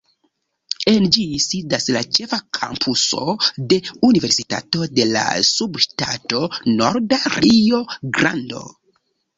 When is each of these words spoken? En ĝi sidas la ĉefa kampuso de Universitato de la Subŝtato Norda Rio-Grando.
En 0.91 1.03
ĝi 1.17 1.25
sidas 1.43 1.85
la 1.97 2.01
ĉefa 2.19 2.39
kampuso 2.59 3.35
de 3.75 3.79
Universitato 4.09 4.89
de 5.01 5.07
la 5.13 5.27
Subŝtato 5.55 6.45
Norda 6.83 7.25
Rio-Grando. 7.39 8.67